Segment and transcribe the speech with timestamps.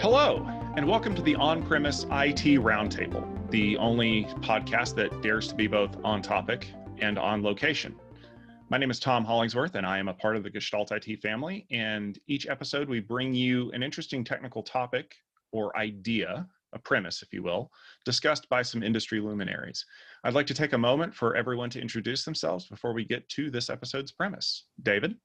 [0.00, 5.56] Hello, and welcome to the On Premise IT Roundtable, the only podcast that dares to
[5.56, 6.68] be both on topic
[7.00, 7.96] and on location.
[8.70, 11.66] My name is Tom Hollingsworth, and I am a part of the Gestalt IT family.
[11.72, 15.16] And each episode, we bring you an interesting technical topic
[15.50, 17.72] or idea, a premise, if you will,
[18.04, 19.84] discussed by some industry luminaries.
[20.22, 23.50] I'd like to take a moment for everyone to introduce themselves before we get to
[23.50, 24.66] this episode's premise.
[24.80, 25.16] David?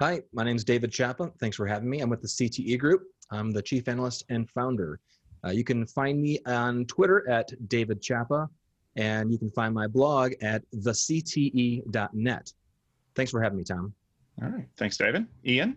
[0.00, 1.32] Hi, my name is David Chapa.
[1.40, 2.00] Thanks for having me.
[2.00, 3.04] I'm with the CTE Group.
[3.30, 5.00] I'm the chief analyst and founder.
[5.44, 8.48] Uh, you can find me on Twitter at David Chapa,
[8.96, 12.52] and you can find my blog at thecte.net.
[13.14, 13.94] Thanks for having me, Tom.
[14.42, 14.66] All right.
[14.76, 15.26] Thanks, David.
[15.44, 15.76] Ian?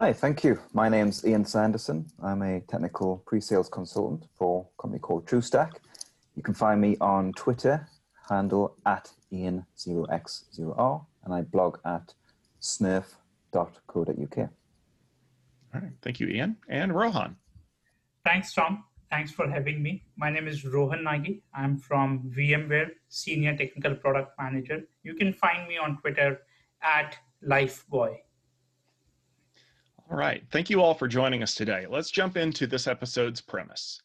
[0.00, 0.58] Hi, thank you.
[0.72, 2.06] My name's Ian Sanderson.
[2.22, 5.72] I'm a technical pre-sales consultant for a company called TrueStack.
[6.36, 7.86] You can find me on Twitter,
[8.28, 12.14] handle at Ian0x0r, and I blog at
[12.62, 14.50] snurf.co.uk.
[15.74, 15.92] All right.
[16.02, 16.56] Thank you, Ian.
[16.68, 17.36] And Rohan.
[18.24, 18.84] Thanks, Tom.
[19.10, 20.04] Thanks for having me.
[20.16, 21.40] My name is Rohan Naggi.
[21.54, 24.82] I'm from VMware, Senior Technical Product Manager.
[25.02, 26.42] You can find me on Twitter
[26.82, 28.16] at Lifeboy.
[30.10, 30.44] All right.
[30.50, 31.86] Thank you all for joining us today.
[31.88, 34.00] Let's jump into this episode's premise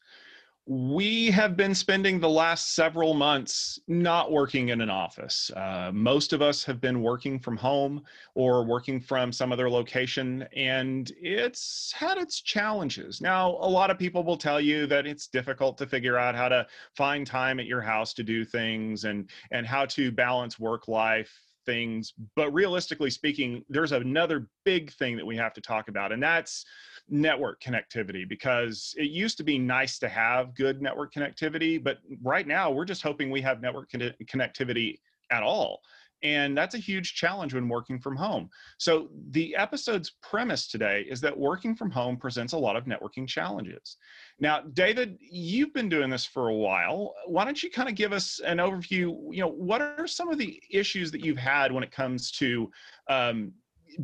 [0.68, 5.48] we have been spending the last several months not working in an office.
[5.54, 8.02] Uh, most of us have been working from home
[8.34, 13.20] or working from some other location, and it's had its challenges.
[13.20, 16.48] Now, a lot of people will tell you that it's difficult to figure out how
[16.48, 20.88] to find time at your house to do things and and how to balance work
[20.88, 26.12] life things but realistically speaking there's another big thing that we have to talk about
[26.12, 26.64] and that's
[27.08, 32.46] network connectivity because it used to be nice to have good network connectivity, but right
[32.46, 34.98] now we're just hoping we have network con- connectivity
[35.30, 35.80] at all.
[36.22, 38.48] And that's a huge challenge when working from home.
[38.78, 43.28] So, the episode's premise today is that working from home presents a lot of networking
[43.28, 43.96] challenges.
[44.40, 47.14] Now, David, you've been doing this for a while.
[47.26, 49.14] Why don't you kind of give us an overview?
[49.30, 52.70] You know, what are some of the issues that you've had when it comes to
[53.08, 53.52] um,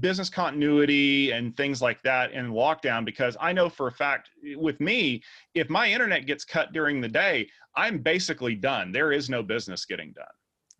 [0.00, 4.80] business continuity and things like that in lockdown because I know for a fact with
[4.80, 5.22] me,
[5.54, 8.92] if my internet gets cut during the day, I'm basically done.
[8.92, 10.24] There is no business getting done.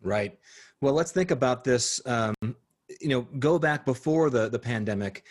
[0.01, 0.37] Right.
[0.83, 2.01] Well, let's think about this.
[2.05, 2.35] Um,
[2.99, 5.23] you know, go back before the the pandemic,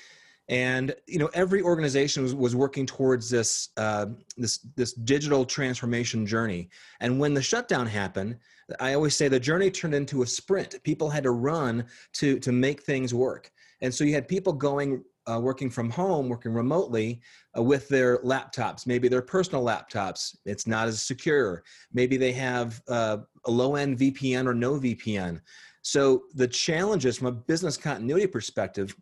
[0.48, 4.06] and you know every organization was, was working towards this uh,
[4.38, 6.70] this this digital transformation journey.
[7.00, 8.38] And when the shutdown happened,
[8.80, 10.82] I always say the journey turned into a sprint.
[10.84, 13.52] People had to run to to make things work.
[13.82, 17.20] And so you had people going, uh, working from home, working remotely
[17.56, 20.36] uh, with their laptops, maybe their personal laptops.
[20.44, 21.62] It's not as secure.
[21.92, 25.40] Maybe they have uh, a low end VPN or no VPN.
[25.82, 28.94] So the challenges from a business continuity perspective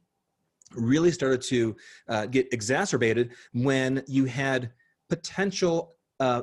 [0.74, 1.76] really started to
[2.08, 4.72] uh, get exacerbated when you had
[5.08, 6.42] potential uh,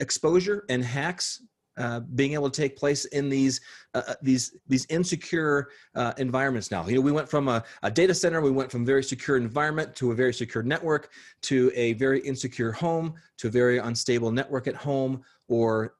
[0.00, 1.42] exposure and hacks
[1.76, 3.60] uh, being able to take place in these
[3.94, 6.86] uh, uh, these these insecure uh, environments now.
[6.86, 9.94] You know, we went from a, a, data center, we went from very secure environment
[9.96, 11.10] to a very secure network
[11.42, 15.94] to a very insecure home to a very unstable network at home or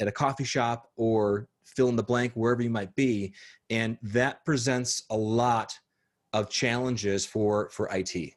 [0.00, 3.32] at a coffee shop or fill in the blank wherever you might be,
[3.68, 5.72] and that presents a lot
[6.32, 8.34] of challenges for for IT.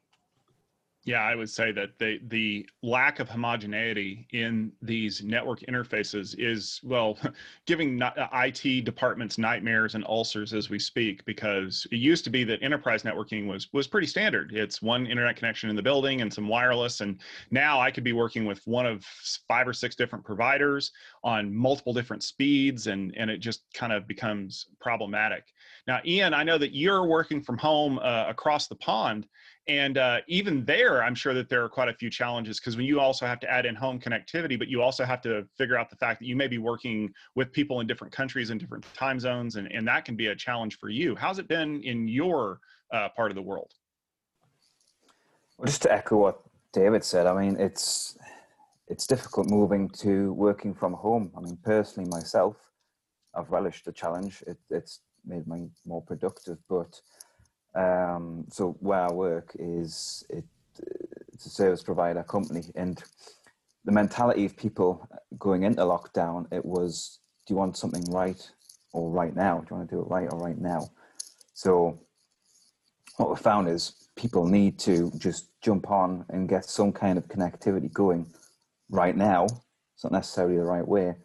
[1.06, 6.80] Yeah, I would say that the the lack of homogeneity in these network interfaces is
[6.82, 7.18] well,
[7.66, 11.26] giving IT departments nightmares and ulcers as we speak.
[11.26, 14.54] Because it used to be that enterprise networking was was pretty standard.
[14.54, 17.02] It's one internet connection in the building and some wireless.
[17.02, 17.20] And
[17.52, 19.04] now I could be working with one of
[19.50, 24.08] five or six different providers on multiple different speeds, and and it just kind of
[24.08, 25.44] becomes problematic.
[25.86, 29.28] Now, Ian, I know that you're working from home uh, across the pond.
[29.68, 32.86] And uh, even there, I'm sure that there are quite a few challenges because when
[32.86, 35.90] you also have to add in home connectivity, but you also have to figure out
[35.90, 39.22] the fact that you may be working with people in different countries and different time
[39.22, 41.16] zones, and, and that can be a challenge for you.
[41.16, 42.60] How's it been in your
[42.92, 43.72] uh, part of the world?
[45.58, 46.42] Well, just to echo what
[46.74, 48.18] David said, I mean, it's
[48.90, 51.32] it's difficult moving to working from home.
[51.38, 52.58] I mean, personally, myself,
[53.34, 54.44] I've relished the challenge.
[54.46, 57.00] It, it's made me more productive, but
[57.76, 60.46] um, so where I work is it,
[61.32, 63.02] it's a service provider company, and
[63.86, 68.50] the mentality of people going into lockdown it was, do you want something right
[68.94, 69.60] or right now?
[69.60, 70.90] Do you want to do it right or right now?
[71.54, 72.00] So
[73.18, 77.28] what we found is people need to just jump on and get some kind of
[77.28, 78.26] connectivity going
[78.90, 79.46] right now.
[79.46, 81.16] It's not necessarily the right way.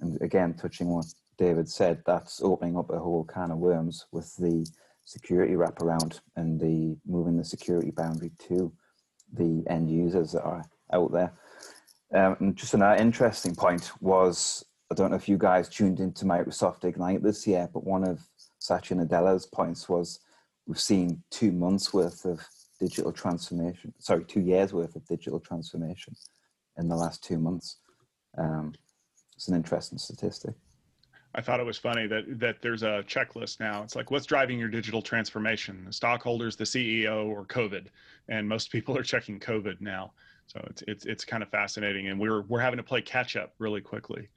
[0.00, 1.06] And again, touching what
[1.38, 4.66] David said, that's opening up a whole can of worms with the
[5.04, 8.72] security wraparound and the moving the security boundary to
[9.32, 11.32] the end users that are out there.
[12.14, 16.84] Um, just another interesting point was I don't know if you guys tuned into Microsoft
[16.84, 18.20] Ignite this year, but one of
[18.58, 20.20] Satya Nadella's points was
[20.66, 22.46] we've seen two months worth of
[22.78, 26.14] digital transformation, sorry, two years worth of digital transformation
[26.76, 27.78] in the last two months.
[28.36, 28.74] Um,
[29.34, 30.54] it's an interesting statistic.
[31.34, 33.82] I thought it was funny that that there's a checklist now.
[33.82, 35.84] It's like what's driving your digital transformation?
[35.86, 37.86] The stockholders, the CEO, or COVID?
[38.28, 40.12] And most people are checking COVID now.
[40.46, 43.54] So it's it's it's kind of fascinating, and we're we're having to play catch up
[43.58, 44.28] really quickly.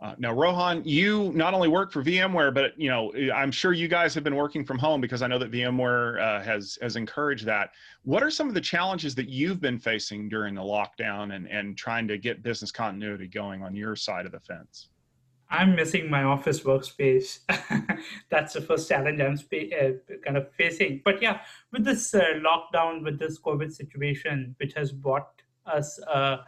[0.00, 3.88] Uh, now, Rohan, you not only work for VMware, but you know I'm sure you
[3.88, 7.46] guys have been working from home because I know that VMware uh, has has encouraged
[7.46, 7.70] that.
[8.02, 11.78] What are some of the challenges that you've been facing during the lockdown and and
[11.78, 14.88] trying to get business continuity going on your side of the fence?
[15.54, 17.38] I'm missing my office workspace.
[18.28, 21.02] That's the first challenge I'm uh, kind of facing.
[21.04, 25.28] But yeah, with this uh, lockdown, with this COVID situation, which has brought
[25.64, 26.40] us a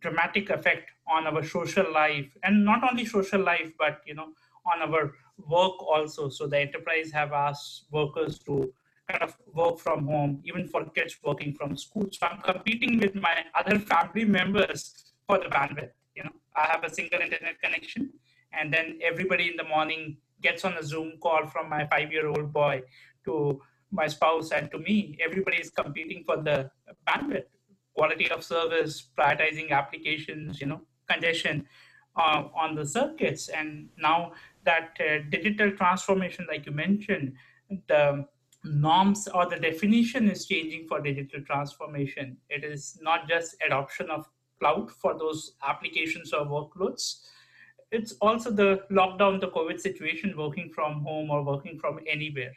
[0.00, 4.30] dramatic effect on our social life, and not only social life, but you know,
[4.66, 5.12] on our
[5.46, 6.28] work also.
[6.28, 8.72] So the enterprise have asked workers to
[9.08, 12.08] kind of work from home, even for kids working from school.
[12.10, 15.92] So I'm competing with my other family members for the bandwidth.
[16.16, 18.10] You know, I have a single internet connection
[18.52, 22.28] and then everybody in the morning gets on a zoom call from my five year
[22.28, 22.82] old boy
[23.24, 23.60] to
[23.90, 25.16] my spouse and to me.
[25.24, 26.70] Everybody is competing for the
[27.06, 27.44] bandwidth
[27.94, 30.80] quality of service prioritizing applications you know
[31.10, 31.66] congestion
[32.16, 33.48] uh, on the circuits.
[33.48, 34.32] And now
[34.64, 37.32] that uh, digital transformation like you mentioned
[37.88, 38.26] the
[38.64, 42.36] norms or the definition is changing for digital transformation.
[42.50, 44.28] It is not just adoption of
[44.58, 47.20] cloud for those applications or workloads
[47.90, 52.54] it's also the lockdown, the COVID situation, working from home or working from anywhere.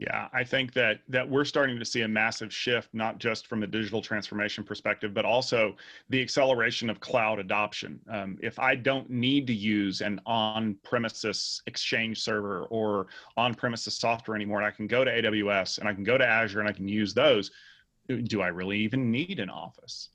[0.00, 3.62] Yeah, I think that that we're starting to see a massive shift, not just from
[3.62, 5.76] a digital transformation perspective, but also
[6.08, 8.00] the acceleration of cloud adoption.
[8.10, 14.60] Um, if I don't need to use an on-premises Exchange server or on-premises software anymore,
[14.60, 16.88] and I can go to AWS and I can go to Azure and I can
[16.88, 17.50] use those,
[18.08, 20.08] do I really even need an office?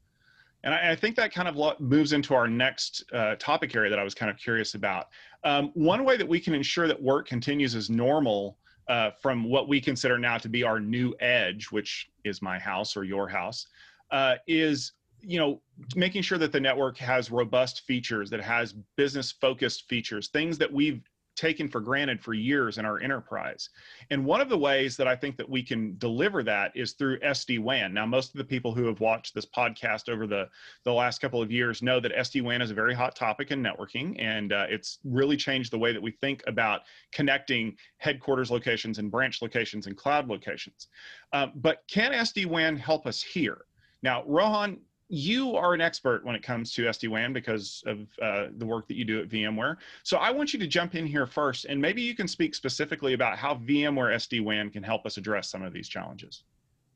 [0.65, 3.99] And I, I, think that kind of moves into our next uh, topic area that
[3.99, 5.09] I was kind of curious about.
[5.43, 8.57] Um, one way that we can ensure that work continues as normal
[8.89, 12.97] uh, from what we consider now to be our new edge, which is my house
[12.97, 13.67] or your house,
[14.11, 15.61] uh, is you know
[15.95, 20.71] making sure that the network has robust features, that has business focused features, things that
[20.71, 21.01] we've
[21.35, 23.69] taken for granted for years in our enterprise.
[24.09, 27.19] And one of the ways that I think that we can deliver that is through
[27.19, 27.93] SD-WAN.
[27.93, 30.47] Now, most of the people who have watched this podcast over the,
[30.83, 34.15] the last couple of years know that SD-WAN is a very hot topic in networking,
[34.21, 39.11] and uh, it's really changed the way that we think about connecting headquarters locations and
[39.11, 40.87] branch locations and cloud locations.
[41.33, 43.65] Uh, but can SD-WAN help us here?
[44.01, 48.65] Now, Rohan, you are an expert when it comes to SD-WAN because of uh, the
[48.65, 49.77] work that you do at VMware.
[50.03, 53.13] So I want you to jump in here first, and maybe you can speak specifically
[53.13, 56.43] about how VMware SD-WAN can help us address some of these challenges.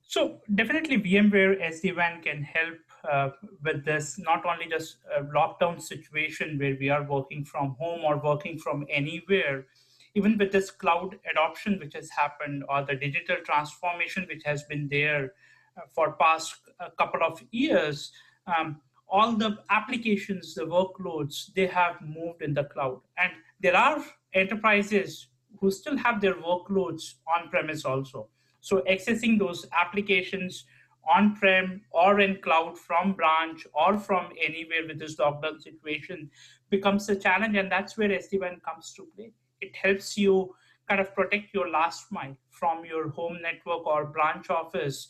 [0.08, 2.80] So definitely VMware SD-WAN can help
[3.10, 3.30] uh,
[3.64, 8.18] with this, not only just a lockdown situation where we are working from home or
[8.18, 9.68] working from anywhere,
[10.16, 14.88] even with this cloud adoption which has happened or the digital transformation which has been
[14.90, 15.34] there
[15.78, 18.12] uh, for past a couple of years,
[18.48, 23.02] um, all the applications, the workloads, they have moved in the cloud.
[23.18, 25.28] And there are enterprises
[25.60, 28.30] who still have their workloads on premise also.
[28.62, 30.66] So accessing those applications
[31.10, 36.30] on prem or in cloud from branch or from anywhere with this lockdown situation
[36.70, 37.58] becomes a challenge.
[37.58, 39.32] And that's where SD-WAN comes to play.
[39.62, 40.56] It helps you
[40.88, 45.10] kind of protect your last mile from your home network or branch office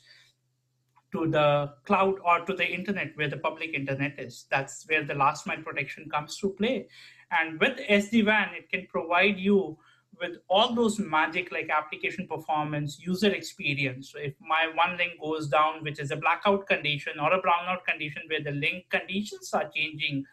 [1.11, 4.45] to the cloud or to the internet where the public internet is.
[4.49, 6.87] That's where the last mile protection comes to play.
[7.31, 9.77] And with SD-WAN, it can provide you
[10.19, 14.11] with all those magic like application performance, user experience.
[14.11, 17.85] So if my one link goes down, which is a blackout condition or a brownout
[17.87, 20.25] condition where the link conditions are changing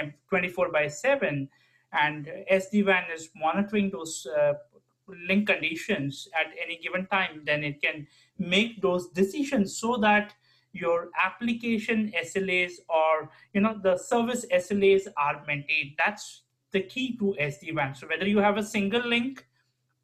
[0.00, 1.48] um, 24 by 7,
[1.92, 4.54] and SD-WAN is monitoring those uh,
[5.26, 8.06] link conditions at any given time, then it can
[8.38, 10.34] make those decisions so that
[10.72, 15.92] your application SLAs or you know the service SLAs are maintained.
[15.98, 17.94] That's the key to SD-WAN.
[17.94, 19.46] So whether you have a single link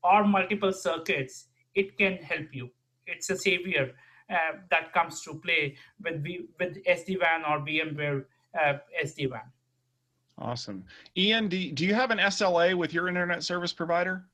[0.03, 2.71] or multiple circuits, it can help you.
[3.07, 3.93] It's a savior
[4.31, 8.25] uh, that comes to play with v- with SD-WAN or VMware
[8.59, 9.43] uh, SD-WAN.
[10.39, 10.85] Awesome.
[11.17, 14.25] Ian, do, do you have an SLA with your internet service provider?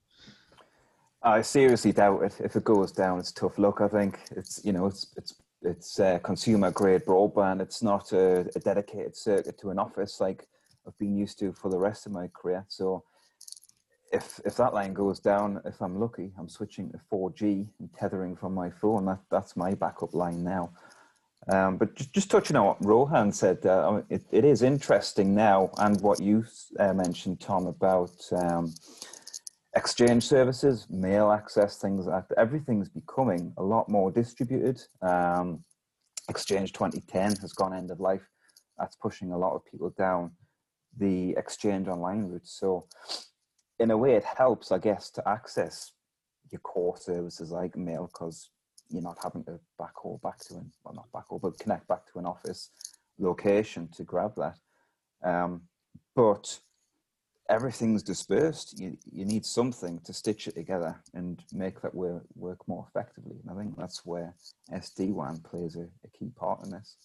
[1.23, 2.35] I seriously doubt it.
[2.41, 3.81] If it goes down, it's tough luck.
[3.81, 7.61] I think it's you know it's it's it's uh, consumer grade broadband.
[7.61, 10.49] It's not a, a, dedicated circuit to an office like
[10.87, 12.65] I've been used to for the rest of my career.
[12.69, 13.05] So
[14.11, 18.35] if if that line goes down, if I'm lucky, I'm switching to 4G and tethering
[18.35, 19.05] from my phone.
[19.05, 20.73] That that's my backup line now.
[21.49, 25.71] Um, but just, just touching on what Rohan said, uh, it, it is interesting now,
[25.79, 26.45] and what you
[26.79, 28.75] uh, mentioned, Tom, about um,
[29.77, 32.39] exchange services, mail access, things like that.
[32.39, 34.81] Everything's becoming a lot more distributed.
[35.03, 35.65] Um,
[36.29, 38.27] exchange 2010 has gone end of life.
[38.79, 40.33] That's pushing a lot of people down
[40.97, 42.47] the exchange online route.
[42.47, 42.87] So,
[43.79, 45.93] in a way, it helps, I guess, to access
[46.51, 48.51] your core services like mail because
[48.89, 52.19] you're not having to backhaul back to an well, not backhaul, but connect back to
[52.19, 52.71] an office
[53.19, 54.57] location to grab that.
[55.23, 55.63] Um,
[56.17, 56.59] but
[57.51, 58.79] everything's dispersed.
[58.79, 63.37] You, you need something to stitch it together and make that work, work more effectively.
[63.43, 64.35] And I think that's where
[64.73, 66.97] SD-WAN plays a, a key part in this.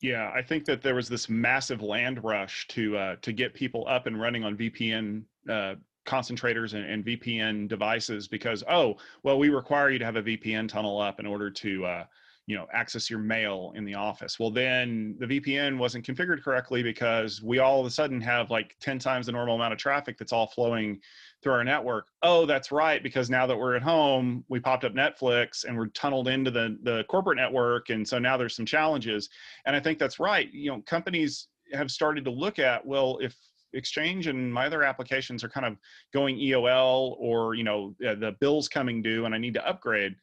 [0.00, 3.86] Yeah, I think that there was this massive land rush to uh, to get people
[3.88, 5.74] up and running on VPN uh,
[6.06, 10.68] concentrators and, and, VPN devices because oh well we require you to have a VPN
[10.68, 12.04] tunnel up in order to uh,
[12.46, 14.38] you know access your mail in the office.
[14.38, 18.76] Well then the vpn wasn't configured correctly because we all of a sudden have like
[18.80, 21.00] 10 times the normal amount of traffic that's all flowing
[21.42, 22.08] through our network.
[22.22, 25.88] Oh that's right because now that we're at home we popped up netflix and we're
[25.88, 29.28] tunneled into the the corporate network and so now there's some challenges.
[29.66, 30.52] And i think that's right.
[30.52, 33.36] You know companies have started to look at well if
[33.74, 35.76] exchange and my other applications are kind of
[36.12, 40.14] going eol or you know the bills coming due and i need to upgrade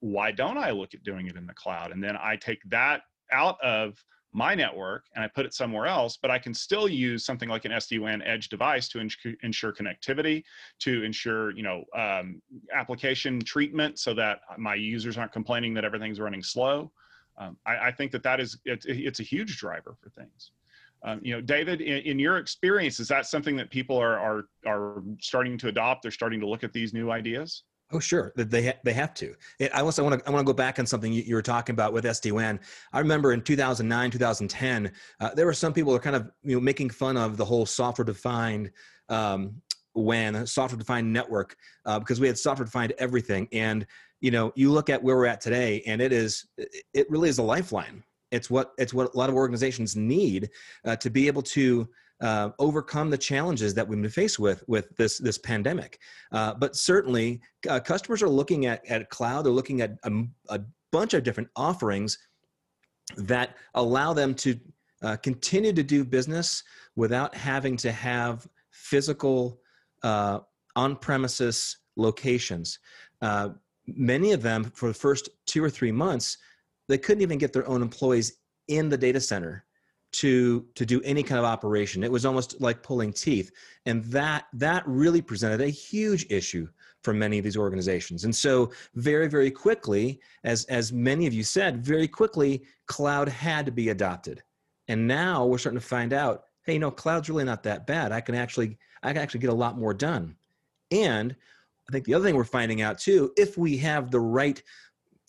[0.00, 1.92] why don't I look at doing it in the cloud?
[1.92, 3.02] And then I take that
[3.32, 4.02] out of
[4.32, 7.64] my network and I put it somewhere else, but I can still use something like
[7.64, 9.00] an SD-WAN edge device to
[9.42, 10.44] ensure connectivity,
[10.80, 12.40] to ensure you know um,
[12.74, 16.92] application treatment, so that my users aren't complaining that everything's running slow.
[17.38, 20.52] Um, I, I, think that that is it's, it's a huge driver for things.
[21.02, 24.44] Um, you know, David, in, in, your experience, is that something that people are are
[24.66, 26.02] are starting to adopt?
[26.02, 27.64] They're starting to look at these new ideas.
[27.92, 28.32] Oh, sure.
[28.36, 29.34] They they have to.
[29.58, 31.42] It, I also want to I want to go back on something you, you, were
[31.42, 32.60] talking about with SD WAN.
[32.92, 36.54] I remember in 2009, 2010, uh, there were some people who were kind of you
[36.54, 38.70] know making fun of the whole software defined
[39.08, 39.60] um,
[39.94, 43.48] WAN, software defined network, uh, because we had software defined everything.
[43.52, 43.86] And
[44.20, 46.46] you know, you look at where we're at today, and it is
[46.94, 48.04] it really is a lifeline.
[48.30, 50.50] It's what it's what a lot of organizations need
[50.84, 51.88] uh, to be able to
[52.20, 55.98] uh, overcome the challenges that we've been faced with with this this pandemic.
[56.32, 59.44] Uh, but certainly, uh, customers are looking at at cloud.
[59.44, 60.10] They're looking at a,
[60.48, 60.60] a
[60.92, 62.18] bunch of different offerings
[63.16, 64.58] that allow them to
[65.02, 66.62] uh, continue to do business
[66.96, 69.60] without having to have physical
[70.02, 70.40] uh,
[70.76, 72.78] on-premises locations.
[73.22, 73.50] Uh,
[73.86, 76.38] many of them, for the first two or three months,
[76.88, 79.64] they couldn't even get their own employees in the data center
[80.12, 82.02] to to do any kind of operation.
[82.02, 83.50] It was almost like pulling teeth.
[83.86, 86.68] And that that really presented a huge issue
[87.02, 88.24] for many of these organizations.
[88.24, 93.66] And so very very quickly as as many of you said very quickly cloud had
[93.66, 94.42] to be adopted.
[94.88, 98.12] And now we're starting to find out hey you know cloud's really not that bad.
[98.12, 100.34] I can actually i can actually get a lot more done.
[100.90, 101.36] And
[101.88, 104.60] i think the other thing we're finding out too if we have the right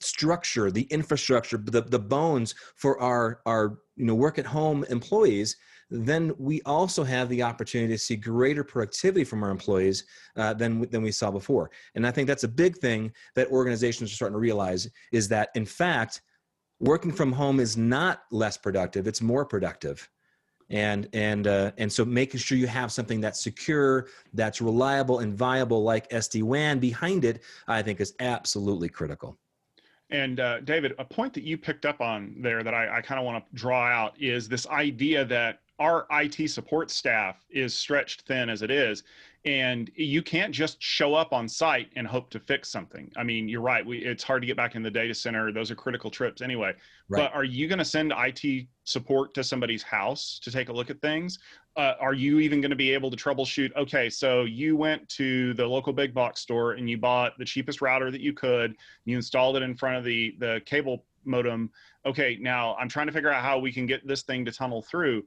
[0.03, 5.57] structure, the infrastructure, the, the bones for our, our you know, work at home employees,
[5.91, 10.05] then we also have the opportunity to see greater productivity from our employees
[10.37, 11.69] uh, than, than we saw before.
[11.93, 15.49] And I think that's a big thing that organizations are starting to realize is that,
[15.53, 16.23] in fact,
[16.79, 20.09] working from home is not less productive, it's more productive.
[20.71, 25.37] And, and, uh, and so making sure you have something that's secure, that's reliable and
[25.37, 29.37] viable like SD-WAN behind it, I think is absolutely critical.
[30.11, 33.17] And uh, David, a point that you picked up on there that I, I kind
[33.19, 38.21] of want to draw out is this idea that our IT support staff is stretched
[38.21, 39.03] thin as it is,
[39.43, 43.11] and you can't just show up on site and hope to fix something.
[43.17, 43.83] I mean, you're right.
[43.83, 45.51] We, it's hard to get back in the data center.
[45.51, 46.73] Those are critical trips anyway.
[47.09, 47.23] Right.
[47.23, 50.91] But are you going to send IT support to somebody's house to take a look
[50.91, 51.39] at things?
[51.75, 53.75] Uh, are you even going to be able to troubleshoot?
[53.75, 57.81] Okay, so you went to the local big box store and you bought the cheapest
[57.81, 58.75] router that you could.
[59.05, 61.71] You installed it in front of the the cable modem.
[62.05, 64.81] Okay, now I'm trying to figure out how we can get this thing to tunnel
[64.81, 65.23] through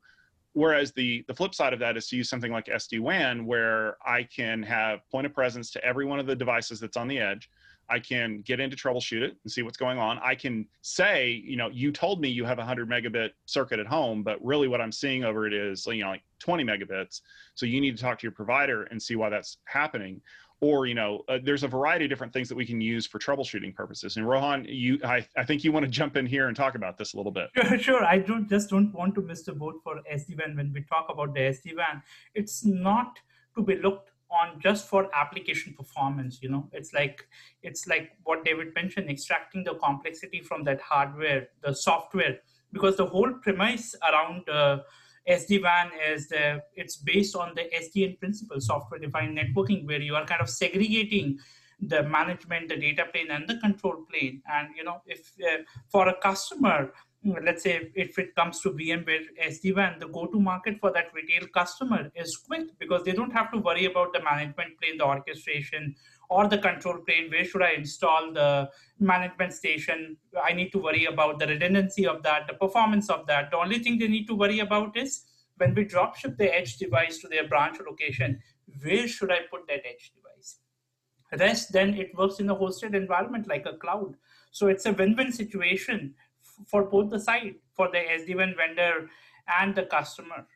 [0.54, 4.23] Whereas the the flip side of that is to use something like SD-WAN, where I
[4.23, 7.50] can have point of presence to every one of the devices that's on the edge.
[7.90, 10.18] I can get into troubleshoot it and see what's going on.
[10.23, 13.87] I can say, you know, you told me you have a 100 megabit circuit at
[13.87, 17.20] home, but really what I'm seeing over it is, you know, like 20 megabits.
[17.54, 20.20] So you need to talk to your provider and see why that's happening.
[20.61, 23.18] Or you know uh, there's a variety of different things that we can use for
[23.18, 24.16] troubleshooting purposes.
[24.16, 26.99] And rohan you i, I think you want to jump in here and talk about
[26.99, 27.49] this a little bit.
[27.54, 28.04] Sure, sure.
[28.04, 31.34] i don't just don't want to miss the boat for sd-wan when we talk about
[31.34, 32.02] the sd-wan
[32.34, 33.18] it's not
[33.56, 36.68] to be looked on just for application performance you know.
[36.73, 37.26] It's like
[37.62, 42.38] it's like what david mentioned extracting the complexity from that hardware the software.
[42.73, 44.78] Because the whole premise around uh,
[45.28, 50.26] SD-WAN is the, it's based on the SDN principle, software defined networking, where you are
[50.26, 51.38] kind of segregating
[51.81, 54.43] the management, the data plane, and the control plane.
[54.50, 56.93] And you know, if uh, for a customer,
[57.25, 62.37] let's say if it comes to VMware SD-WAN, the go-to-market for that retail customer is
[62.37, 65.95] quick because they don't have to worry about the management plane, the orchestration,
[66.28, 67.31] or the control plane.
[67.31, 70.16] Where should I install the management station?
[70.43, 73.50] I need to worry about the redundancy of that, the performance of that.
[73.50, 75.25] The only thing they need to worry about is
[75.57, 78.40] when we drop ship the edge device to their branch location,
[78.83, 80.59] where should I put that edge device?
[81.38, 84.14] Rest, then it works in a hosted environment like a cloud.
[84.52, 86.14] So it's a win-win situation
[86.66, 89.11] for both the side, for the SD-WAN vendor
[89.58, 90.46] and the customer.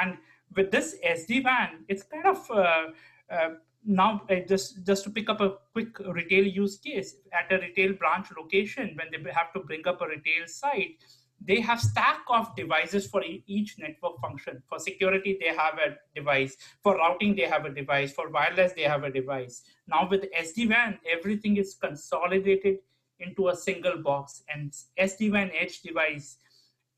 [0.00, 0.18] And
[0.56, 2.86] with this SD-WAN, it's kind of uh,
[3.30, 3.50] uh,
[3.84, 7.94] now uh, just just to pick up a quick retail use case at a retail
[7.94, 11.02] branch location when they have to bring up a retail site
[11.46, 14.62] they have stack of devices for each network function.
[14.68, 16.56] For security they have a device.
[16.82, 18.12] For routing they have a device.
[18.12, 19.62] For wireless they have a device.
[19.88, 22.78] Now with sd-wan everything is consolidated
[23.22, 26.38] into a single box and SD-WAN edge device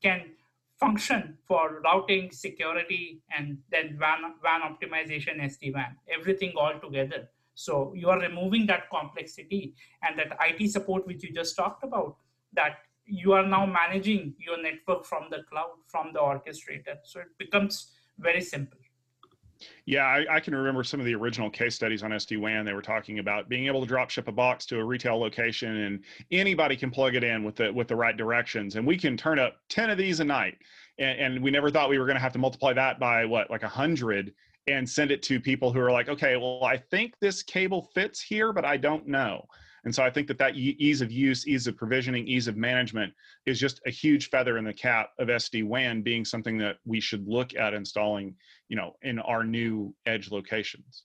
[0.01, 0.21] can
[0.79, 7.29] function for routing, security, and then WAN, WAN optimization, SD-WAN, everything all together.
[7.53, 12.17] So you are removing that complexity and that IT support, which you just talked about,
[12.53, 16.97] that you are now managing your network from the cloud, from the orchestrator.
[17.03, 18.79] So it becomes very simple.
[19.85, 22.65] Yeah, I, I, can remember some of the original case studies on SD WAN.
[22.65, 25.75] They were talking about being able to drop ship a box to a retail location,
[25.77, 29.15] and anybody can plug it in with the with the right directions, and we can
[29.15, 30.57] turn up ten of these a night.
[30.97, 33.49] And, and we never thought we were going to have to multiply that by what,
[33.49, 34.33] like a hundred,
[34.67, 38.21] and send it to people who are like, okay, well, I think this cable fits
[38.21, 39.45] here, but I don't know.
[39.85, 43.13] And so I think that that ease of use, ease of provisioning, ease of management
[43.45, 47.27] is just a huge feather in the cap of SD-WAN being something that we should
[47.27, 48.35] look at installing,
[48.67, 51.03] you know, in our new edge locations.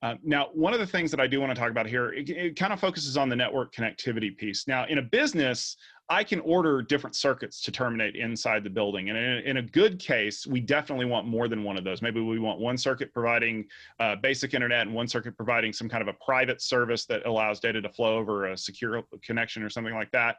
[0.00, 2.30] Uh, now, one of the things that I do want to talk about here, it,
[2.30, 4.68] it, kind of focuses on the network connectivity piece.
[4.68, 5.76] Now, in a business,
[6.10, 9.10] I can order different circuits to terminate inside the building.
[9.10, 12.00] And in a, in a, good case, we definitely want more than one of those.
[12.00, 13.66] Maybe we want one circuit providing
[14.00, 17.60] uh, basic internet and one circuit providing some kind of a private service that allows
[17.60, 20.38] data to flow over a secure connection or something like that.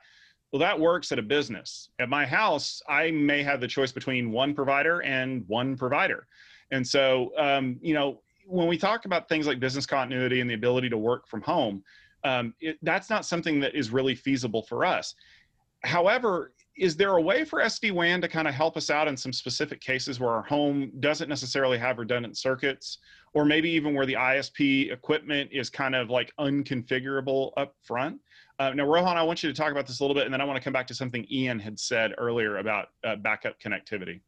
[0.52, 1.90] Well, that works at a business.
[2.00, 6.26] At my house, I may have the choice between one provider and one provider.
[6.72, 10.56] And so, um, you know, when we talk about things like business continuity and the
[10.56, 11.84] ability to work from home,
[12.24, 15.14] um, it, that's not something that is really feasible for us
[15.84, 19.34] however, is there a way for SD-WAN to kind of help us out in some
[19.34, 23.00] specific cases where our home doesn't necessarily have redundant circuits,
[23.34, 28.20] or maybe even where the ISP equipment is kind of like unconfigurable up front?
[28.60, 30.42] Uh, now, Rohan, I want you to talk about this a little bit, and then
[30.42, 34.22] I want to come back to something Ian had said earlier about uh, backup connectivity.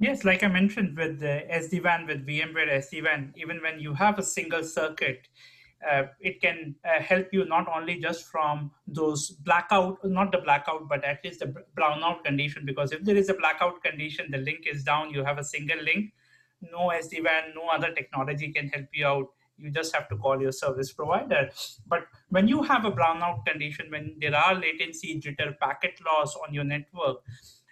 [0.00, 4.22] Yes, like I mentioned with the SD-WAN, with VMware SD-WAN, even when you have a
[4.22, 5.26] single circuit,
[5.86, 10.88] uh, it can uh, help you not only just from those blackout, not the blackout,
[10.88, 12.64] but at least the brownout condition.
[12.64, 15.80] Because if there is a blackout condition, the link is down, you have a single
[15.82, 16.12] link,
[16.60, 19.28] no SD-WAN, no other technology can help you out.
[19.56, 21.50] You just have to call your service provider.
[21.86, 26.54] But when you have a brownout condition, when there are latency, jitter, packet loss on
[26.54, 27.18] your network,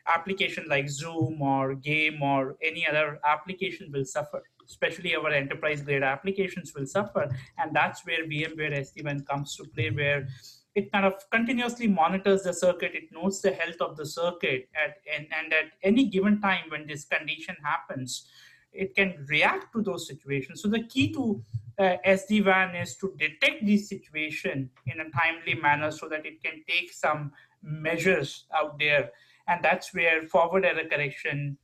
[0.08, 6.02] application like Zoom or Game or any other application will suffer especially our enterprise grade
[6.02, 7.28] applications will suffer.
[7.58, 10.28] And that's where VMware SD-WAN comes to play, where
[10.74, 12.94] it kind of continuously monitors the circuit.
[12.94, 16.86] It knows the health of the circuit, at, and, and at any given time when
[16.86, 18.26] this condition happens,
[18.72, 20.60] it can react to those situations.
[20.62, 21.42] So the key to
[21.78, 26.62] uh, SD-WAN is to detect these situations in a timely manner so that it can
[26.68, 29.10] take some measures out there.
[29.48, 31.56] And that's where forward error correction,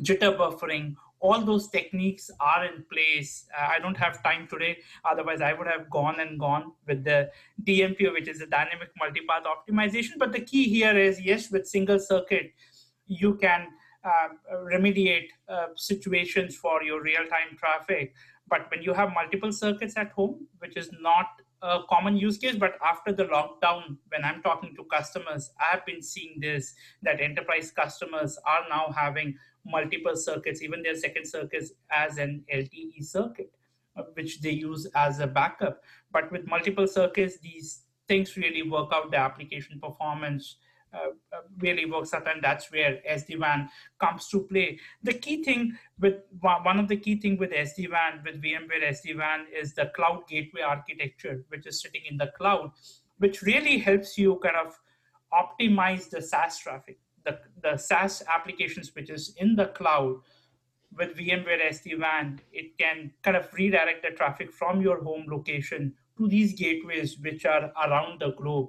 [0.00, 3.46] jitter buffering, all those techniques are in place.
[3.56, 7.30] Uh, I don't have time today, otherwise, I would have gone and gone with the
[7.64, 10.18] DMPO, which is the dynamic multipath optimization.
[10.18, 12.52] But the key here is yes, with single circuit,
[13.06, 13.68] you can
[14.04, 14.28] uh,
[14.72, 18.14] remediate uh, situations for your real time traffic.
[18.48, 21.26] But when you have multiple circuits at home, which is not
[21.62, 26.02] a common use case, but after the lockdown, when I'm talking to customers, I've been
[26.02, 32.18] seeing this that enterprise customers are now having multiple circuits, even their second circuit as
[32.18, 33.52] an LTE circuit.
[33.96, 35.82] uh, which they use as a backup.
[36.12, 40.56] But with multiple circuits, these things really work out the application performance
[40.92, 43.68] uh, uh really works out and that's where sd-wan
[44.00, 48.42] comes to play the key thing with one of the key thing with sd-wan with
[48.42, 52.72] vmware sd-wan is the cloud gateway architecture which is sitting in the cloud
[53.18, 54.76] which really helps you kind of
[55.32, 60.16] optimize the saas traffic the, the saas applications which is in the cloud
[60.96, 66.28] with vmware sd-wan it can kind of redirect the traffic from your home location to
[66.28, 68.68] these gateways which are around the globe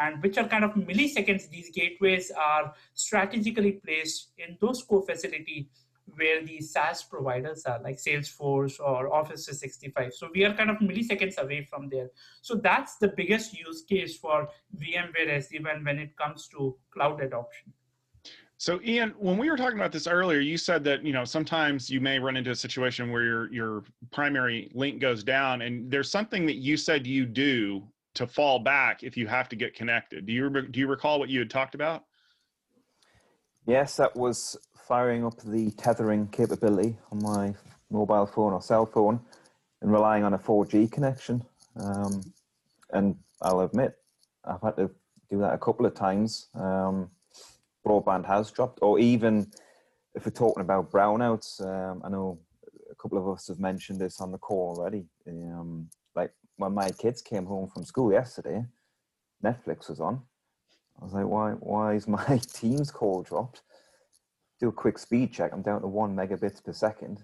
[0.00, 5.68] and which are kind of milliseconds these gateways are strategically placed in those core facility
[6.16, 10.14] where the SaaS providers are like Salesforce or Office 365.
[10.14, 12.10] So we are kind of milliseconds away from there.
[12.40, 17.72] So that's the biggest use case for VMware SD-WAN when it comes to cloud adoption.
[18.60, 21.88] So Ian, when we were talking about this earlier, you said that you know sometimes
[21.88, 26.10] you may run into a situation where your your primary link goes down, and there's
[26.10, 30.26] something that you said you do to fall back if you have to get connected.
[30.26, 32.04] Do you do you recall what you had talked about?
[33.64, 34.56] Yes, that was
[34.88, 37.54] firing up the tethering capability on my
[37.90, 39.20] mobile phone or cell phone
[39.82, 41.44] and relying on a 4G connection.
[41.76, 42.22] Um,
[42.92, 43.94] and I'll admit,
[44.44, 44.90] I've had to
[45.30, 46.48] do that a couple of times.
[46.54, 47.10] Um,
[47.88, 49.50] broadband has dropped, or even
[50.14, 52.38] if we're talking about brownouts, um, I know
[52.90, 55.06] a couple of us have mentioned this on the call already.
[55.26, 58.64] Um, like when my kids came home from school yesterday,
[59.42, 60.22] Netflix was on.
[61.00, 63.62] I was like, why, why is my Teams call dropped?
[64.60, 65.52] Do a quick speed check.
[65.52, 67.22] I'm down to one megabits per second.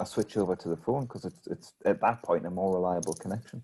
[0.00, 3.14] I switch over to the phone because it's, it's at that point a more reliable
[3.14, 3.62] connection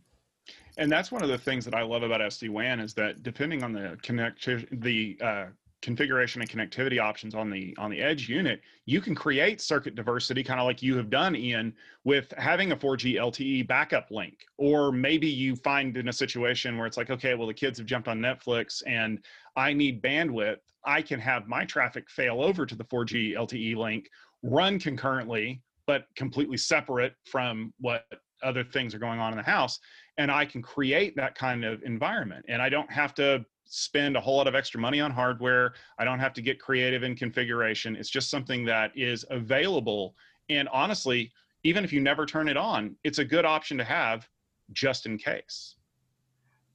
[0.79, 3.63] and that's one of the things that I love about SD WAN is that depending
[3.63, 5.47] on the connect the uh,
[5.83, 10.43] configuration and connectivity options on the on the edge unit, you can create circuit diversity,
[10.43, 14.39] kind of like you have done, Ian, with having a 4G LTE backup link.
[14.59, 17.87] Or maybe you find in a situation where it's like, okay, well the kids have
[17.87, 19.19] jumped on Netflix and
[19.57, 20.59] I need bandwidth.
[20.85, 24.09] I can have my traffic fail over to the 4G LTE link,
[24.43, 28.05] run concurrently, but completely separate from what
[28.43, 29.79] other things are going on in the house
[30.21, 32.45] and I can create that kind of environment.
[32.47, 35.73] And I don't have to spend a whole lot of extra money on hardware.
[35.99, 37.97] I don't have to get creative in configuration.
[37.97, 40.15] It's just something that is available.
[40.51, 41.33] And honestly,
[41.65, 44.29] even if you never turn it on, it's a good option to have
[44.73, 45.77] just in case.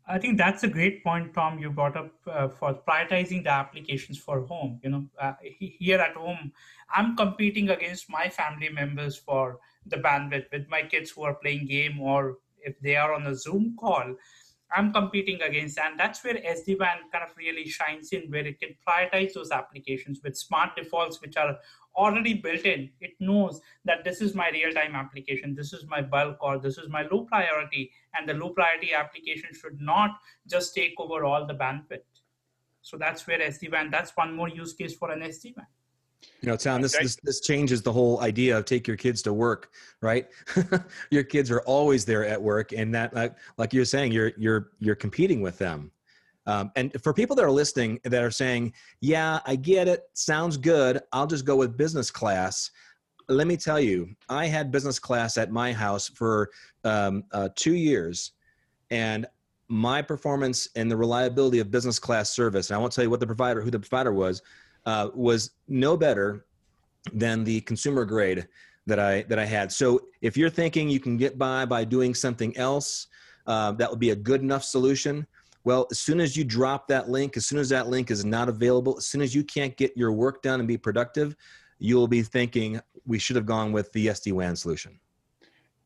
[0.07, 1.59] I think that's a great point, Tom.
[1.59, 4.79] You brought up uh, for prioritizing the applications for home.
[4.83, 6.51] You know, uh, here at home,
[6.95, 11.67] I'm competing against my family members for the bandwidth with my kids who are playing
[11.67, 14.15] game or if they are on a Zoom call,
[14.75, 15.79] I'm competing against.
[15.79, 20.21] And that's where SD-WAN kind of really shines in, where it can prioritize those applications
[20.23, 21.57] with smart defaults, which are
[21.95, 22.89] already built in.
[22.99, 26.89] It knows that this is my real-time application, this is my bulk, or this is
[26.89, 31.53] my low priority, and the low priority application should not just take over all the
[31.53, 32.01] bandwidth.
[32.81, 35.65] So that's where SD-WAN, that's one more use case for an SD-WAN.
[36.41, 39.33] You know, Tom, this, this this changes the whole idea of take your kids to
[39.33, 40.27] work, right?
[41.09, 44.69] your kids are always there at work, and that, like, like you're saying, you're you're
[44.79, 45.91] you're competing with them.
[46.47, 50.57] Um, and for people that are listening that are saying, "Yeah, I get it, sounds
[50.57, 51.01] good.
[51.11, 52.69] I'll just go with business class."
[53.27, 56.51] Let me tell you, I had business class at my house for
[56.83, 58.33] um, uh, two years,
[58.91, 59.25] and
[59.67, 62.69] my performance and the reliability of business class service.
[62.69, 64.41] And I won't tell you what the provider, who the provider was,
[64.85, 66.45] uh, was no better
[67.13, 68.47] than the consumer grade
[68.87, 69.71] that I that I had.
[69.71, 73.07] So if you're thinking you can get by by doing something else,
[73.47, 75.25] uh, that would be a good enough solution.
[75.63, 78.49] Well, as soon as you drop that link, as soon as that link is not
[78.49, 81.35] available, as soon as you can't get your work done and be productive,
[81.79, 84.99] you'll be thinking we should have gone with the SD WAN solution.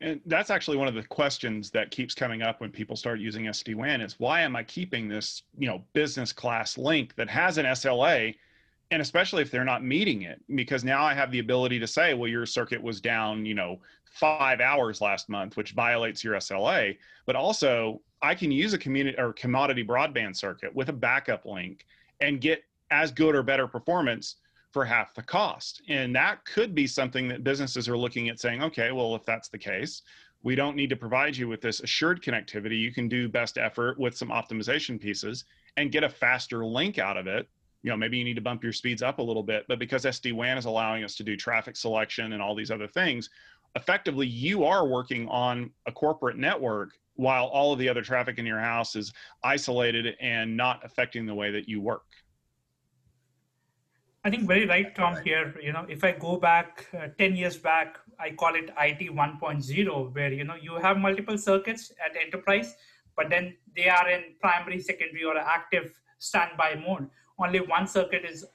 [0.01, 3.45] And that's actually one of the questions that keeps coming up when people start using
[3.45, 7.57] SD WAN is why am I keeping this, you know, business class link that has
[7.57, 8.35] an SLA
[8.91, 12.13] and especially if they're not meeting it because now i have the ability to say
[12.13, 13.79] well your circuit was down you know
[14.11, 19.17] five hours last month which violates your sla but also i can use a community
[19.17, 21.85] or commodity broadband circuit with a backup link
[22.21, 24.37] and get as good or better performance
[24.71, 25.81] for half the cost.
[25.89, 29.49] And that could be something that businesses are looking at saying okay well if that's
[29.49, 30.03] the case
[30.41, 32.79] we don't need to provide you with this assured connectivity.
[32.79, 35.43] You can do best effort with some optimization pieces
[35.75, 37.49] and get a faster link out of it
[37.83, 40.03] you know maybe you need to bump your speeds up a little bit but because
[40.05, 43.29] sd-wan is allowing us to do traffic selection and all these other things
[43.75, 48.45] effectively you are working on a corporate network while all of the other traffic in
[48.45, 49.13] your house is
[49.43, 52.03] isolated and not affecting the way that you work
[54.21, 55.15] I think very right, Tom.
[55.23, 59.15] Here, you know, if I go back uh, ten years back, I call it IT
[59.15, 62.75] 1.0, where you know you have multiple circuits at enterprise,
[63.15, 67.09] but then they are in primary, secondary, or active standby mode.
[67.39, 68.45] Only one circuit is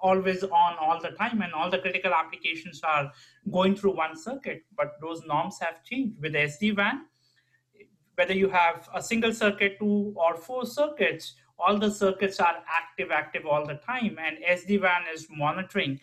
[0.00, 3.12] always on all the time, and all the critical applications are
[3.50, 4.64] going through one circuit.
[4.76, 7.06] But those norms have changed with SD WAN.
[8.14, 13.10] Whether you have a single circuit, two or four circuits, all the circuits are active,
[13.10, 16.00] active all the time, and SD-WAN is monitoring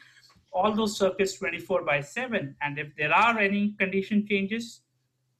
[0.52, 2.56] all those circuits 24 by 7.
[2.62, 4.82] And if there are any condition changes,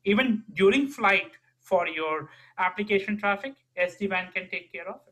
[0.06, 5.08] even during flight for your application traffic, SD-WAN can take care of it.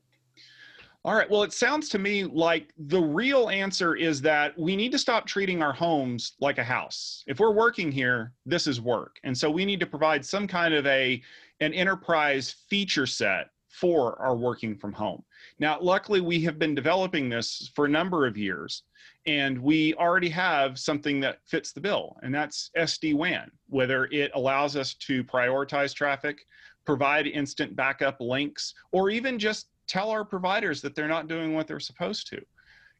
[1.08, 1.30] All right.
[1.32, 5.26] Well, it sounds to me like the real answer is that we need to stop
[5.26, 7.24] treating our homes like a house.
[7.28, 9.18] If we're working here, this is work.
[9.24, 11.24] And so we need to provide some kind of a
[11.62, 15.24] an enterprise feature set for our working from home.
[15.60, 18.84] Now, luckily, we have been developing this for a number of years,
[19.26, 24.30] and we already have something that fits the bill, and that's SD WAN, whether it
[24.34, 26.46] allows us to prioritize traffic,
[26.84, 31.68] provide instant backup links, or even just tell our providers that they're not doing what
[31.68, 32.42] they're supposed to.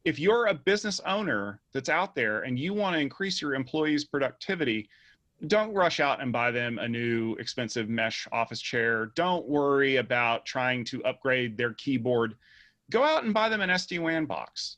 [0.06, 4.06] If you're a business owner that's out there and you want to increase your employees'
[4.06, 4.90] productivity,
[5.46, 9.08] don't rush out and buy them a new expensive mesh office chair.
[9.16, 12.36] Don't worry about trying to upgrade their keyboard.
[12.90, 14.78] Go out and buy them an SD WAN box.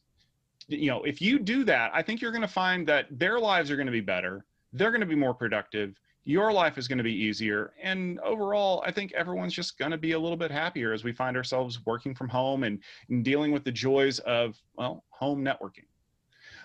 [0.67, 3.71] You know, if you do that, I think you're going to find that their lives
[3.71, 4.45] are going to be better.
[4.73, 5.95] They're going to be more productive.
[6.29, 7.73] Your life is going to be easier.
[7.81, 11.11] And overall, I think everyone's just going to be a little bit happier as we
[11.11, 15.87] find ourselves working from home and, and dealing with the joys of, well, home networking.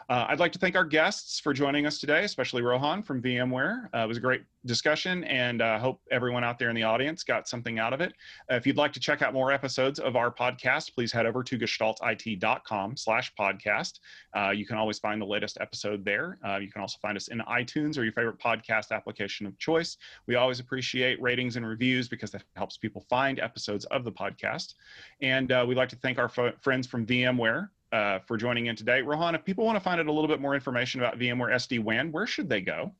[0.08, 3.88] Uh, I'd like to thank our guests for joining us today, especially Rohan from VMware.
[3.94, 6.82] Uh, it was a great discussion and I uh, hope everyone out there in the
[6.82, 8.12] audience got something out of it.
[8.50, 11.42] Uh, if you'd like to check out more episodes of our podcast, please head over
[11.42, 14.00] to gestaltit.com slash podcast.
[14.36, 16.38] Uh, you can always find the latest episode there.
[16.46, 19.96] Uh, you can also find us in iTunes or your favorite podcast application of choice.
[20.26, 24.74] We always appreciate ratings and reviews because that helps people find episodes of the podcast.
[25.20, 29.00] And we'd like to thank our friends from VMware uh, for joining in today.
[29.02, 32.10] Rohan, if people want to find out a little bit more information about VMware SD-WAN,
[32.10, 32.90] where should they go?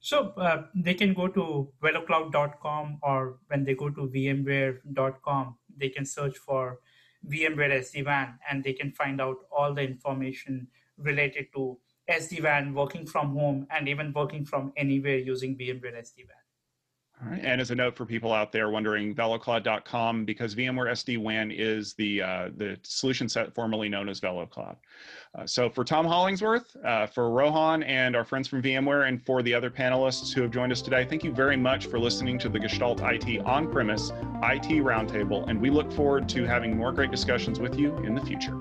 [0.00, 6.06] So uh, they can go to velocloud.com or when they go to vmware.com, they can
[6.06, 6.80] search for
[7.28, 10.66] VMware SD-WAN and they can find out all the information
[10.96, 11.78] related to
[12.10, 16.28] SD-WAN, working from home, and even working from anywhere using VMware SD-WAN.
[16.28, 16.41] All
[17.30, 17.40] right.
[17.44, 22.22] And as a note for people out there wondering, velocloud.com, because VMware SD-WAN is the,
[22.22, 24.76] uh, the solution set formerly known as VeloCloud.
[25.34, 29.42] Uh, so for Tom Hollingsworth, uh, for Rohan and our friends from VMware, and for
[29.42, 32.48] the other panelists who have joined us today, thank you very much for listening to
[32.48, 37.60] the Gestalt IT on-premise IT Roundtable, and we look forward to having more great discussions
[37.60, 38.58] with you in the future.